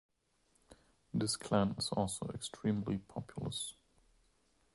This 1.13 1.35
clan 1.37 1.75
is 1.77 1.89
also 1.89 2.31
extremely 2.33 2.97
populous. 2.97 3.75